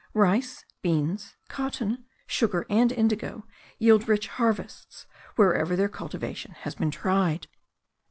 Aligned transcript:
Rice, 0.15 0.65
beans, 0.81 1.35
cotton, 1.47 2.05
sugar, 2.25 2.65
and 2.71 2.91
indigo 2.91 3.45
yield 3.77 4.07
rich 4.07 4.29
harvests, 4.29 5.05
wherever 5.35 5.75
their 5.75 5.89
cultivation 5.89 6.53
has 6.61 6.73
been 6.73 6.89
tried. 6.89 7.45